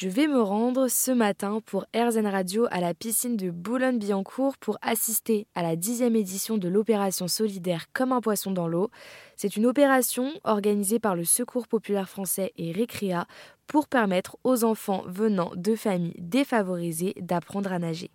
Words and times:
Je 0.00 0.08
vais 0.08 0.28
me 0.28 0.40
rendre 0.40 0.86
ce 0.86 1.10
matin 1.10 1.60
pour 1.66 1.84
RZN 1.92 2.28
Radio 2.28 2.68
à 2.70 2.78
la 2.78 2.94
piscine 2.94 3.36
de 3.36 3.50
Boulogne-Billancourt 3.50 4.56
pour 4.58 4.78
assister 4.80 5.48
à 5.56 5.62
la 5.64 5.74
dixième 5.74 6.14
édition 6.14 6.56
de 6.56 6.68
l'opération 6.68 7.26
solidaire 7.26 7.86
Comme 7.92 8.12
un 8.12 8.20
poisson 8.20 8.52
dans 8.52 8.68
l'eau. 8.68 8.90
C'est 9.34 9.56
une 9.56 9.66
opération 9.66 10.30
organisée 10.44 11.00
par 11.00 11.16
le 11.16 11.24
Secours 11.24 11.66
populaire 11.66 12.08
français 12.08 12.52
et 12.56 12.70
Récréa 12.70 13.26
pour 13.66 13.88
permettre 13.88 14.36
aux 14.44 14.62
enfants 14.62 15.02
venant 15.08 15.50
de 15.56 15.74
familles 15.74 16.14
défavorisées 16.16 17.14
d'apprendre 17.20 17.72
à 17.72 17.80
nager. 17.80 18.12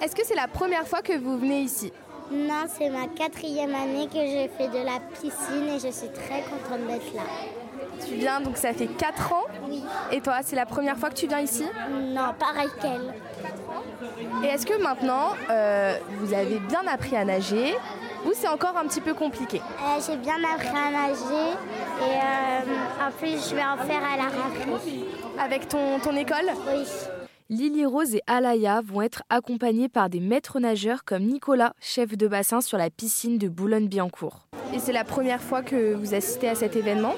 Est-ce 0.00 0.14
que 0.14 0.24
c'est 0.24 0.36
la 0.36 0.46
première 0.46 0.86
fois 0.86 1.02
que 1.02 1.18
vous 1.18 1.36
venez 1.36 1.62
ici? 1.62 1.92
Non, 2.30 2.66
c'est 2.68 2.90
ma 2.90 3.08
quatrième 3.08 3.74
année 3.74 4.06
que 4.06 4.20
j'ai 4.20 4.46
fait 4.56 4.68
de 4.68 4.84
la 4.84 5.00
piscine 5.20 5.68
et 5.68 5.80
je 5.80 5.92
suis 5.92 6.12
très 6.12 6.42
contente 6.42 6.86
d'être 6.86 7.12
là. 7.12 7.24
Tu 8.06 8.14
viens 8.14 8.40
donc 8.40 8.56
ça 8.56 8.72
fait 8.72 8.86
4 8.86 9.32
ans 9.32 9.44
Oui. 9.68 9.82
Et 10.12 10.20
toi, 10.20 10.38
c'est 10.42 10.56
la 10.56 10.66
première 10.66 10.96
fois 10.96 11.10
que 11.10 11.14
tu 11.14 11.26
viens 11.26 11.40
ici? 11.40 11.64
Non, 11.90 12.34
pareil 12.38 12.68
qu'elle. 12.80 13.14
Et 14.42 14.46
est-ce 14.48 14.66
que 14.66 14.80
maintenant, 14.82 15.30
euh, 15.50 15.96
vous 16.20 16.32
avez 16.32 16.58
bien 16.58 16.82
appris 16.86 17.16
à 17.16 17.24
nager 17.24 17.74
ou 18.26 18.30
c'est 18.34 18.48
encore 18.48 18.76
un 18.76 18.86
petit 18.86 19.00
peu 19.00 19.14
compliqué? 19.14 19.58
Euh, 19.58 20.00
j'ai 20.06 20.16
bien 20.16 20.36
appris 20.54 20.68
à 20.68 20.90
nager 20.90 21.50
et 22.00 22.16
euh, 22.16 23.06
en 23.06 23.10
plus 23.10 23.50
je 23.50 23.54
vais 23.54 23.62
en 23.64 23.76
faire 23.78 24.02
à 24.02 24.16
la 24.16 24.24
rentrée. 24.24 25.04
Avec 25.38 25.68
ton, 25.68 25.98
ton 26.00 26.16
école? 26.16 26.50
Oui. 26.68 26.84
Lily 27.50 27.84
Rose 27.84 28.14
et 28.14 28.22
Alaya 28.26 28.80
vont 28.82 29.02
être 29.02 29.22
accompagnés 29.28 29.90
par 29.90 30.08
des 30.08 30.20
maîtres 30.20 30.60
nageurs 30.60 31.04
comme 31.04 31.24
Nicolas, 31.24 31.74
chef 31.78 32.16
de 32.16 32.26
bassin 32.26 32.62
sur 32.62 32.78
la 32.78 32.88
piscine 32.88 33.36
de 33.36 33.48
Boulogne-Billancourt. 33.48 34.46
Et 34.72 34.78
c'est 34.78 34.92
la 34.92 35.04
première 35.04 35.42
fois 35.42 35.62
que 35.62 35.92
vous 35.94 36.14
assistez 36.14 36.48
à 36.48 36.54
cet 36.54 36.74
événement? 36.74 37.12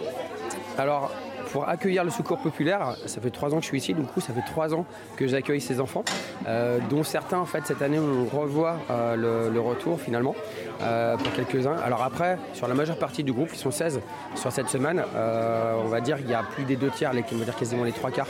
Alors, 0.79 1.11
pour 1.53 1.69
accueillir 1.69 2.05
le 2.05 2.11
secours 2.11 2.39
populaire, 2.39 2.97
ça 3.07 3.21
fait 3.21 3.31
trois 3.31 3.55
ans 3.55 3.57
que 3.57 3.63
je 3.63 3.69
suis 3.69 3.79
ici, 3.79 3.95
du 3.95 4.03
coup 4.03 4.21
ça 4.21 4.33
fait 4.33 4.45
trois 4.47 4.75
ans 4.75 4.85
que 5.17 5.27
j'accueille 5.27 5.61
ces 5.61 5.81
enfants, 5.81 6.05
euh, 6.47 6.79
dont 6.91 7.03
certains 7.03 7.39
en 7.39 7.47
fait 7.47 7.65
cette 7.67 7.83
année 7.83 7.99
on 7.99 8.25
revoit 8.25 8.77
euh, 8.91 9.51
le, 9.51 9.61
retour 9.61 10.01
finalement 10.01 10.35
euh, 10.83 11.17
pour 11.17 11.33
quelques-uns. 11.33 11.77
Alors 11.85 12.03
après, 12.03 12.39
sur 12.53 12.69
la 12.69 12.75
majeure 12.75 12.99
partie 12.99 13.25
du 13.25 13.33
groupe, 13.33 13.49
ils 13.53 13.59
sont 13.59 13.71
16 13.71 14.01
sur 14.35 14.53
cette 14.53 14.69
semaine, 14.69 15.03
on 15.15 15.89
va 15.89 16.01
dire 16.01 16.19
qu'il 16.19 16.31
y 16.31 16.35
a 16.35 16.43
plus 16.43 16.65
des 16.65 16.77
deux 16.77 16.91
tiers, 16.91 17.13
on 17.13 17.37
va 17.37 17.45
dire 17.45 17.57
quasiment 17.57 17.85
les 17.85 17.93
trois 17.93 18.11
quarts, 18.11 18.29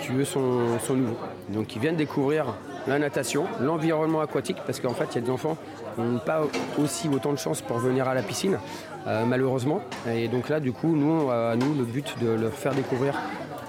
qui 0.00 0.12
eux 0.12 0.24
sont, 0.24 0.78
sont 0.78 0.94
nouveaux. 0.94 1.18
Donc 1.48 1.74
ils 1.74 1.80
viennent 1.80 1.96
découvrir 1.96 2.54
la 2.86 2.98
natation, 2.98 3.46
l'environnement 3.60 4.20
aquatique, 4.20 4.58
parce 4.66 4.80
qu'en 4.80 4.94
fait 4.94 5.06
il 5.12 5.14
y 5.16 5.18
a 5.18 5.20
des 5.22 5.30
enfants 5.30 5.56
qui 5.94 6.00
n'ont 6.00 6.18
pas 6.18 6.42
aussi 6.78 7.08
autant 7.08 7.32
de 7.32 7.38
chance 7.38 7.60
pour 7.60 7.78
venir 7.78 8.08
à 8.08 8.14
la 8.14 8.22
piscine, 8.22 8.58
euh, 9.06 9.24
malheureusement. 9.26 9.80
Et 10.08 10.28
donc 10.28 10.48
là, 10.48 10.60
du 10.60 10.72
coup, 10.72 10.94
nous, 10.94 11.30
euh, 11.30 11.56
nous, 11.56 11.74
le 11.74 11.84
but 11.84 12.16
de 12.20 12.30
leur 12.30 12.52
faire 12.52 12.74
découvrir 12.74 13.14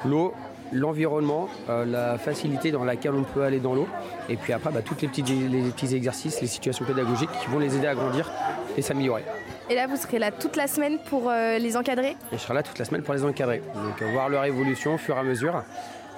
l'eau, 0.05 0.33
l'environnement, 0.71 1.49
euh, 1.69 1.85
la 1.85 2.17
facilité 2.17 2.71
dans 2.71 2.85
laquelle 2.85 3.13
on 3.13 3.23
peut 3.23 3.43
aller 3.43 3.59
dans 3.59 3.73
l'eau, 3.73 3.87
et 4.29 4.37
puis 4.37 4.53
après, 4.53 4.71
bah, 4.71 4.81
tous 4.81 4.95
les 5.01 5.07
petits, 5.07 5.23
les 5.23 5.69
petits 5.71 5.93
exercices, 5.95 6.41
les 6.41 6.47
situations 6.47 6.85
pédagogiques 6.85 7.31
qui 7.41 7.47
vont 7.47 7.59
les 7.59 7.75
aider 7.75 7.87
à 7.87 7.95
grandir 7.95 8.31
et 8.77 8.81
s'améliorer. 8.81 9.23
Et 9.69 9.75
là, 9.75 9.87
vous 9.87 9.95
serez 9.95 10.19
là 10.19 10.31
toute 10.31 10.55
la 10.55 10.67
semaine 10.67 10.97
pour 11.09 11.29
euh, 11.29 11.57
les 11.57 11.75
encadrer? 11.75 12.15
Et 12.31 12.33
je 12.33 12.37
serai 12.37 12.53
là 12.53 12.63
toute 12.63 12.79
la 12.79 12.85
semaine 12.85 13.03
pour 13.03 13.13
les 13.13 13.23
encadrer. 13.23 13.61
Donc 13.73 14.01
voir 14.11 14.29
leur 14.29 14.45
évolution 14.45 14.95
au 14.95 14.97
fur 14.97 15.15
et 15.15 15.19
à 15.19 15.23
mesure. 15.23 15.63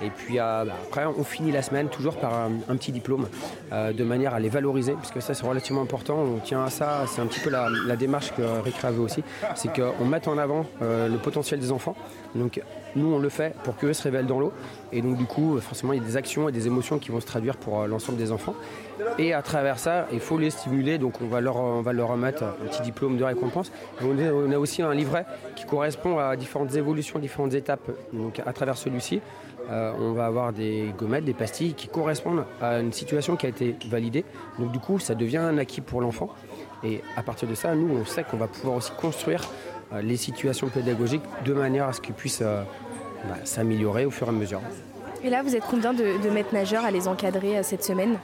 Et 0.02 0.09
puis 0.09 0.39
euh, 0.39 0.66
bah, 0.66 0.73
après, 0.83 1.05
on 1.05 1.23
finit 1.23 1.52
la 1.52 1.61
semaine 1.61 1.89
toujours 1.89 2.17
par 2.17 2.33
un, 2.33 2.75
petit 2.75 2.91
diplôme, 2.91 3.27
euh, 3.72 3.94
de 3.94 4.03
manière 4.03 4.33
à 4.33 4.39
les 4.39 4.49
valoriser, 4.49 4.94
parce 4.94 5.11
que 5.11 5.19
ça 5.19 5.33
c'est 5.33 5.45
relativement 5.45 5.81
important. 5.81 6.17
On 6.17 6.39
tient 6.39 6.63
à 6.63 6.69
ça, 6.69 7.05
c'est 7.08 7.22
un 7.22 7.27
petit 7.27 7.39
peu 7.39 7.49
la, 7.49 7.69
la 7.86 7.95
démarche 7.95 8.33
que 8.33 8.41
Récréa 8.41 8.91
veut 8.91 9.02
aussi, 9.02 9.23
c'est 9.55 9.69
qu'on 9.73 10.05
mette 10.05 10.27
en 10.27 10.38
avant 10.38 10.66
euh, 10.81 11.08
le 11.08 11.17
potentiel 11.17 11.59
des 11.59 11.71
enfants. 11.71 11.95
Donc 12.36 12.61
nous 12.95 13.13
on 13.13 13.19
le 13.19 13.30
fait 13.30 13.55
pour 13.63 13.75
qu'eux 13.77 13.94
se 13.94 14.03
révèlent 14.03 14.27
dans 14.27 14.39
l'eau. 14.39 14.53
Et 14.91 15.02
donc 15.02 15.17
du 15.17 15.25
coup, 15.25 15.59
forcément, 15.59 15.94
il 15.94 16.02
y 16.02 16.03
a 16.03 16.05
des 16.05 16.17
actions 16.17 16.49
et 16.49 16.52
des 16.52 16.67
émotions 16.67 16.99
qui 16.99 17.11
vont 17.11 17.19
se 17.19 17.25
traduire 17.25 17.58
pour 17.58 17.81
euh, 17.81 17.88
l'ensemble 17.88 18.17
des 18.17 18.31
enfants. 18.31 18.55
Et 19.17 19.33
à 19.33 19.41
travers 19.41 19.80
ça, 19.80 20.08
il 20.11 20.19
faut 20.19 20.38
les 20.38 20.49
stimuler, 20.49 20.97
donc 20.97 21.16
on 21.21 21.27
va 21.27 21.41
leur, 21.41 21.55
remettre 21.55 22.44
un 22.44 22.67
petit 22.67 22.81
diplôme 22.81 23.17
de 23.17 23.23
récompense. 23.23 23.71
On, 24.02 24.52
a 24.52 24.58
aussi 24.58 24.82
un 24.82 24.93
livret 24.93 25.26
qui 25.55 25.65
correspond 25.65 26.20
à 26.20 26.36
différentes 26.36 26.76
évolutions, 26.76 27.20
différentes 27.20 27.53
étapes. 27.53 27.89
Donc 28.14 28.39
à 28.45 28.53
travers 28.53 28.77
celui-ci, 28.77 29.20
euh, 29.71 29.93
on 29.99 30.11
va 30.11 30.26
avoir 30.26 30.53
des 30.53 30.93
gommettes, 30.98 31.26
des 31.26 31.33
pastilles 31.33 31.73
qui 31.73 31.87
correspondent 31.87 32.45
à 32.61 32.80
une 32.80 32.93
situation 32.93 33.36
qui 33.36 33.45
a 33.45 33.49
été 33.49 33.76
validée. 33.89 34.26
Donc 34.59 34.71
du 34.71 34.80
coup, 34.80 34.99
ça 34.99 35.15
devient 35.15 35.37
un 35.37 35.58
acquis 35.58 35.82
pour 35.82 36.02
l'enfant. 36.02 36.30
Et 36.83 37.02
à 37.15 37.23
partir 37.23 37.48
de 37.48 37.55
ça, 37.55 37.73
nous, 37.76 37.89
on 37.95 38.05
sait 38.05 38.23
qu'on 38.23 38.37
va 38.37 38.48
pouvoir 38.48 38.77
aussi 38.77 38.92
construire 38.92 39.42
les 40.02 40.17
situations 40.17 40.70
pédagogiques 40.70 41.23
de 41.45 41.54
manière 41.54 41.88
à 41.88 41.94
ce 41.94 42.02
qu'ils 42.02 42.16
puissent 42.16 42.42
euh, 42.42 42.64
bah, 43.27 43.38
s'améliorer 43.44 44.05
au 44.05 44.11
fur 44.11 44.27
et 44.27 44.30
à 44.30 44.33
mesure. 44.33 44.61
Et 45.23 45.30
là, 45.30 45.42
vous 45.42 45.55
êtes 45.55 45.64
combien 45.70 45.94
de, 45.94 46.21
de 46.21 46.30
maîtres 46.30 46.54
nageurs 46.54 46.83
à 46.83 46.92
les 46.92 47.08
encadrer 47.08 47.58
euh, 47.58 47.64
cette 47.64 47.83
semaine? 47.83 48.17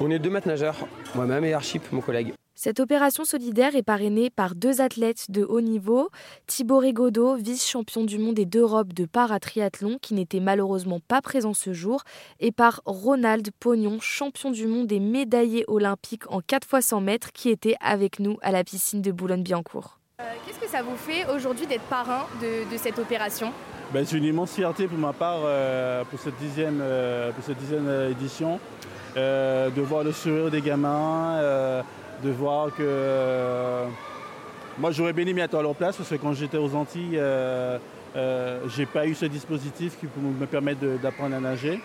On 0.00 0.10
est 0.10 0.18
deux 0.18 0.30
maîtres 0.30 0.48
nageurs, 0.48 0.76
moi-même 1.14 1.44
et 1.44 1.52
Archip, 1.52 1.82
mon 1.92 2.00
collègue. 2.00 2.32
Cette 2.56 2.78
opération 2.78 3.24
solidaire 3.24 3.74
est 3.74 3.82
parrainée 3.82 4.30
par 4.30 4.54
deux 4.54 4.80
athlètes 4.80 5.28
de 5.28 5.42
haut 5.42 5.60
niveau, 5.60 6.08
Thibaut 6.46 6.78
Rigaudot, 6.78 7.34
vice-champion 7.34 8.04
du 8.04 8.18
monde 8.18 8.38
et 8.38 8.46
d'Europe 8.46 8.92
de 8.92 9.06
paratriathlon, 9.06 9.98
qui 10.00 10.14
n'était 10.14 10.38
malheureusement 10.38 11.00
pas 11.00 11.20
présent 11.20 11.52
ce 11.52 11.72
jour, 11.72 12.04
et 12.38 12.52
par 12.52 12.80
Ronald 12.86 13.50
Pognon, 13.58 13.98
champion 14.00 14.52
du 14.52 14.68
monde 14.68 14.92
et 14.92 15.00
médaillé 15.00 15.64
olympique 15.66 16.30
en 16.30 16.40
4 16.40 16.68
x 16.78 16.86
100 16.86 17.00
mètres, 17.00 17.32
qui 17.32 17.50
était 17.50 17.76
avec 17.80 18.20
nous 18.20 18.38
à 18.40 18.52
la 18.52 18.62
piscine 18.62 19.02
de 19.02 19.10
Boulogne-Billancourt. 19.10 19.98
Euh, 20.20 20.24
Qu'est-ce 20.46 20.60
que 20.60 20.68
ça 20.68 20.80
vous 20.80 20.94
fait 20.94 21.26
aujourd'hui 21.34 21.66
d'être 21.66 21.82
parrain 21.90 22.26
de, 22.40 22.76
cette 22.76 23.00
opération 23.00 23.50
Ben, 23.92 24.06
c'est 24.06 24.16
une 24.16 24.22
immense 24.22 24.52
fierté 24.52 24.86
pour 24.86 24.96
ma 24.96 25.12
part 25.12 25.40
euh, 25.44 26.04
pour 26.04 26.20
cette 26.20 26.36
dixième, 26.36 26.78
euh, 26.80 27.32
pour 27.32 27.42
cette 27.42 27.58
dixième 27.58 27.88
édition, 28.12 28.60
de 29.16 29.80
voir 29.80 30.04
le 30.04 30.12
sourire 30.12 30.52
des 30.52 30.60
gamins, 30.60 31.40
de 32.22 32.30
voir 32.30 32.72
que 32.76 33.86
moi 34.78 34.92
j'aurais 34.92 35.12
bien 35.12 35.26
aimé 35.26 35.40
être 35.40 35.56
à 35.58 35.62
leur 35.62 35.74
place 35.74 35.96
parce 35.96 36.08
que 36.08 36.14
quand 36.14 36.32
j'étais 36.32 36.58
aux 36.58 36.74
Antilles, 36.76 37.20
j'ai 38.68 38.86
pas 38.86 39.06
eu 39.08 39.14
ce 39.16 39.26
dispositif 39.26 39.98
qui 39.98 40.06
me 40.16 40.46
permettre 40.46 40.78
de- 40.80 40.96
d'apprendre 40.96 41.34
à 41.34 41.40
nager. 41.40 41.80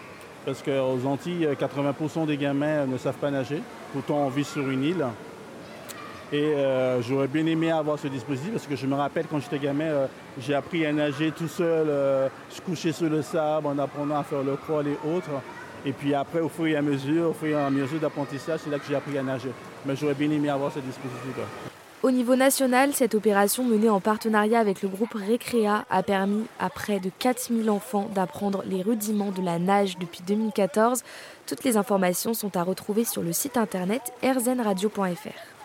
Parce 0.46 0.62
qu'aux 0.62 1.06
Antilles, 1.08 1.50
80% 1.60 2.26
des 2.28 2.38
gamins 2.38 2.86
ne 2.86 2.98
savent 3.00 3.18
pas 3.18 3.30
nager. 3.32 3.62
Pourtant, 3.92 4.18
on 4.26 4.30
vit 4.30 4.44
sur 4.46 4.70
une 4.70 4.84
île. 4.84 5.06
Et 6.32 6.44
euh, 6.44 7.02
j'aurais 7.02 7.28
bien 7.28 7.46
aimé 7.48 7.72
avoir 7.72 7.98
ce 7.98 8.08
dispositif 8.08 8.52
parce 8.52 8.68
que 8.68 8.76
je 8.76 8.86
me 8.86 8.94
rappelle 8.94 9.26
quand 9.26 9.40
j'étais 9.40 9.58
gamin, 9.58 9.86
euh, 9.86 10.08
j'ai 10.40 10.54
appris 10.54 10.86
à 10.86 10.94
nager 10.94 11.32
tout 11.32 11.48
seul, 11.48 11.88
euh, 11.90 12.30
se 12.52 12.62
coucher 12.62 12.92
sur 12.92 13.10
le 13.10 13.24
sable 13.24 13.66
en 13.66 13.78
apprenant 13.80 14.20
à 14.20 14.24
faire 14.24 14.44
le 14.44 14.56
crawl 14.56 14.88
et 14.88 14.98
autres. 15.08 15.30
Et 15.86 15.92
puis 15.92 16.14
après, 16.14 16.40
au 16.40 16.50
fur 16.50 16.68
et 16.68 16.76
à 16.76 16.84
mesure, 16.84 17.30
au 17.30 17.34
fur 17.34 17.48
et 17.48 17.56
à 17.56 17.70
mesure 17.72 18.00
d'apprentissage, 18.00 18.60
c'est 18.64 18.70
là 18.70 18.78
que 18.78 18.86
j'ai 18.88 18.96
appris 18.96 19.18
à 19.18 19.24
nager. 19.24 19.50
Mais 19.86 19.96
j'aurais 19.96 20.14
bien 20.14 20.30
aimé 20.30 20.50
avoir 20.50 20.72
ce 20.72 20.80
dispositif. 20.80 21.38
là. 21.38 21.44
Au 22.02 22.12
niveau 22.12 22.36
national, 22.36 22.94
cette 22.94 23.16
opération 23.16 23.66
menée 23.66 23.90
en 23.90 24.00
partenariat 24.00 24.60
avec 24.60 24.82
le 24.82 24.88
groupe 24.88 25.16
Récréa 25.16 25.84
a 25.90 26.04
permis 26.04 26.46
à 26.60 26.70
près 26.70 27.00
de 27.00 27.10
4000 27.20 27.70
enfants 27.70 28.10
d'apprendre 28.14 28.64
les 28.66 28.82
rudiments 28.82 29.32
de 29.32 29.42
la 29.42 29.60
nage 29.60 29.98
depuis 29.98 30.22
2014. 30.26 31.04
Toutes 31.46 31.64
les 31.64 31.76
informations 31.76 32.34
sont 32.34 32.56
à 32.56 32.64
retrouver 32.64 33.04
sur 33.04 33.22
le 33.22 33.34
site 33.34 33.58
internet 33.58 34.14
rzenradio.fr. 34.24 35.59